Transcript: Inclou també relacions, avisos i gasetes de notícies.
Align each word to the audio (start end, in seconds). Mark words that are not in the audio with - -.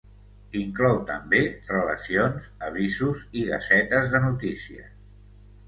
Inclou 0.61 0.95
també 1.09 1.41
relacions, 1.73 2.49
avisos 2.71 3.23
i 3.43 3.47
gasetes 3.53 4.11
de 4.17 4.25
notícies. 4.27 4.93